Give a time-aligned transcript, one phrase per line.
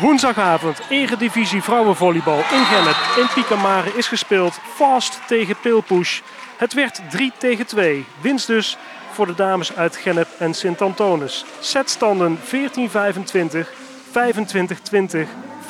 [0.00, 4.58] Woensdagavond, Eredivisie Vrouwenvolleybal in Genep in Piekamare is gespeeld.
[4.74, 6.20] Fast tegen Pilpush.
[6.56, 8.04] Het werd 3 tegen 2.
[8.20, 8.76] Winst dus
[9.12, 11.44] voor de dames uit Genep en Sint-Antonis.
[11.60, 12.40] Setstanden 14-25,
[14.12, 15.26] 25-20,
[15.62, 15.66] 25-16,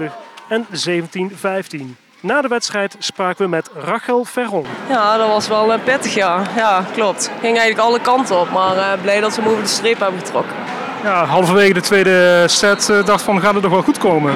[0.00, 0.12] 22-25
[0.48, 2.06] en 17-15.
[2.20, 4.66] Na de wedstrijd spraken we met Rachel Ferron.
[4.88, 6.42] Ja, dat was wel uh, pittig, ja.
[6.56, 7.30] Ja, klopt.
[7.40, 10.20] Ging eigenlijk alle kanten op, maar uh, blij dat ze hem over de streep hebben
[10.20, 10.67] getrokken.
[11.02, 14.34] Ja, halverwege de tweede set uh, dacht van gaat het nog wel goed komen?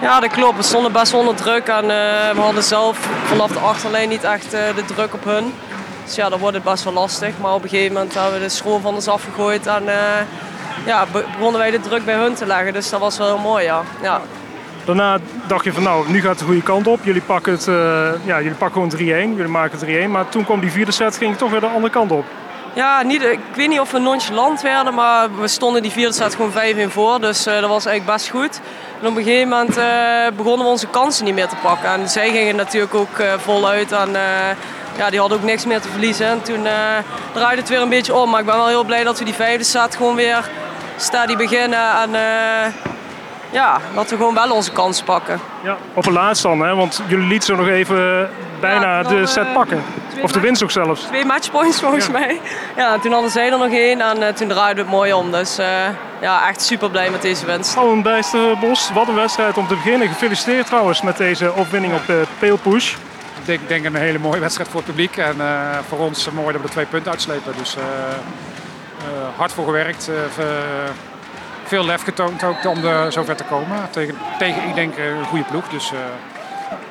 [0.00, 0.56] Ja, dat klopt.
[0.56, 1.86] We stonden best onder druk en
[2.34, 5.52] we hadden zelf vanaf de achterlijn niet echt de druk op hun.
[6.04, 7.38] Dus ja, dan wordt het best wel lastig.
[7.40, 9.84] Maar op een gegeven moment hebben we de school van ons afgegooid en
[10.86, 12.72] ja, begonnen wij de druk bij hun te leggen.
[12.72, 13.82] Dus dat was wel heel mooi, ja.
[14.02, 14.20] ja.
[14.84, 16.98] Daarna dacht je van nou, nu gaat het de goede kant op.
[17.02, 17.64] Jullie pakken, het,
[18.24, 20.10] ja, jullie pakken gewoon 3-1, jullie maken het 3-1.
[20.10, 22.24] Maar toen kwam die vierde set, ging het toch weer de andere kant op.
[22.72, 26.34] Ja, niet, ik weet niet of we nonchalant werden, maar we stonden die vierde set
[26.34, 26.52] gewoon
[26.88, 27.20] 5-1 voor.
[27.20, 28.60] Dus uh, dat was eigenlijk best goed.
[29.00, 29.84] En op een gegeven moment uh,
[30.36, 31.90] begonnen we onze kansen niet meer te pakken.
[31.90, 34.10] En zij gingen natuurlijk ook voluit en
[34.96, 36.26] ja, die hadden ook niks meer te verliezen.
[36.26, 36.62] En toen
[37.32, 38.30] draaide het weer een beetje om.
[38.30, 40.48] Maar ik ben wel heel blij dat we die vijfde set gewoon weer
[40.96, 41.92] steady beginnen.
[42.02, 42.10] En
[43.50, 45.40] ja, dat we gewoon wel onze kans pakken.
[45.62, 46.74] Ja, op een laatst dan, hè?
[46.74, 48.30] want jullie lieten zo nog even
[48.60, 49.84] bijna Ja, de set eh, pakken.
[50.10, 51.00] Twee Of de winst ook zelfs.
[51.00, 52.12] Twee matchpoints volgens Ja.
[52.12, 52.40] mij.
[52.76, 55.30] Ja, en toen hadden zij er nog één en eh, toen draaide het mooi om.
[55.32, 55.66] Dus eh,
[56.20, 57.76] ja, echt super blij met deze winst.
[57.76, 60.08] Allen Bijsterbos, wat een wedstrijd om te beginnen.
[60.08, 62.92] Gefeliciteerd trouwens met deze opwinning op de Pale Push.
[62.92, 66.52] Ik denk, denk een hele mooie wedstrijd voor het publiek en eh, voor ons mooi
[66.52, 67.52] dat we de twee punten uitslepen.
[67.58, 70.88] Dus eh, eh, hard voor gewerkt, eh, ve-
[71.64, 73.88] veel lef getoond ook om er zover te komen.
[73.90, 75.68] Tegen, tegen ik denk een goede ploeg.
[75.68, 75.98] Dus, eh,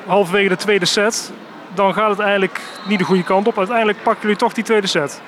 [0.06, 1.32] Halverwege de tweede set,
[1.74, 3.58] dan gaat het eigenlijk niet de goede kant op.
[3.58, 5.20] Uiteindelijk pakken jullie toch die tweede set.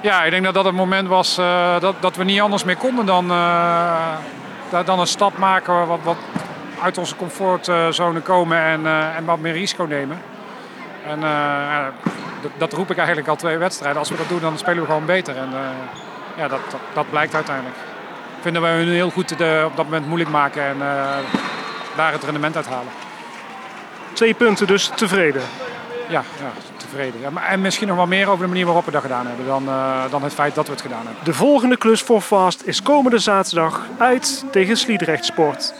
[0.00, 2.76] ja, ik denk dat dat het moment was eh, dat, dat we niet anders meer
[2.76, 4.12] konden dan, eh,
[4.70, 6.16] da- dan een stap maken wat, wat
[6.82, 10.22] uit onze comfortzone komen en, eh, en wat meer risico nemen.
[11.06, 11.20] En
[12.42, 13.98] dat, dat roep ik eigenlijk al twee wedstrijden.
[13.98, 15.36] Als we dat doen, dan spelen we gewoon beter.
[15.36, 15.48] En
[16.36, 17.76] ja, dat, dat, dat blijkt uiteindelijk.
[18.40, 20.78] Vinden we hun heel goed de, op dat moment moeilijk maken en
[21.96, 22.92] daar het rendement uit halen.
[24.12, 25.42] Twee punten, dus tevreden.
[26.12, 27.32] Ja, ja tevreden.
[27.32, 29.68] Maar, en misschien nog wel meer over de manier waarop we dat gedaan hebben dan,
[29.68, 31.24] eh, dan het feit dat we het gedaan hebben.
[31.24, 35.74] De volgende klus voor Fast is komende zaterdag uit tegen Sliedrecht Sport.